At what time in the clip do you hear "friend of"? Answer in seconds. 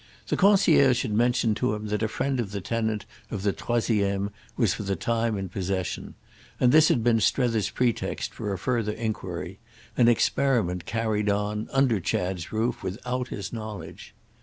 2.07-2.49